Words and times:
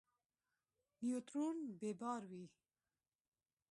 نیوترون 1.01 1.57
بې 1.79 1.91
بار 1.99 2.21
وي. 2.29 2.45